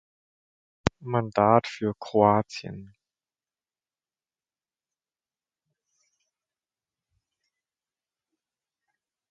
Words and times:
Mandat 1.03 1.67
für 1.67 1.93
Kroatien. 1.99 2.95